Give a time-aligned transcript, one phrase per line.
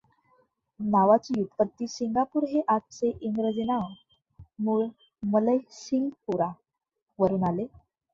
[0.79, 3.85] नावाची व्युत्पत्ती सिंगापूर हे आजचे इंग्रजी नाव
[4.59, 4.85] मूळ
[5.23, 6.49] मलय सिंगपूरा
[7.19, 7.65] वरून आले.